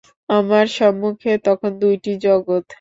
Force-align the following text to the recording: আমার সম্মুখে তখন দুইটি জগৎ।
আমার 0.29 0.65
সম্মুখে 0.77 1.31
তখন 1.47 1.71
দুইটি 1.81 2.11
জগৎ। 2.25 2.63